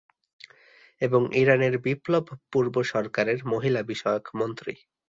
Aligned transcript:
এবং 1.01 1.21
ইরানের 1.33 1.73
বিপ্লব-পূর্ব 1.77 2.75
সরকারের 2.91 3.39
মহিলা 3.45 3.81
বিষয়ক 3.83 4.25
মন্ত্রী। 4.35 4.73